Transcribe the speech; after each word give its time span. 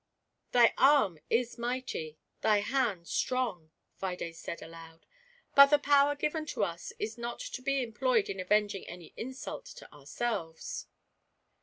"Thy 0.53 0.73
arm 0.79 1.19
is 1.29 1.59
mighty, 1.59 2.17
thy 2.41 2.61
hand 2.61 3.07
strong," 3.07 3.69
Fides 3.93 4.39
said 4.39 4.63
aloud," 4.63 5.05
but 5.55 5.67
the 5.67 5.77
power 5.77 6.15
given 6.15 6.47
to 6.47 6.63
us 6.63 6.91
is 6.97 7.19
not 7.19 7.37
to 7.39 7.61
be 7.61 7.83
employed 7.83 8.27
in 8.27 8.39
avenging 8.39 8.83
any 8.87 9.13
insult 9.15 9.65
to 9.67 9.93
ourselves." 9.93 10.87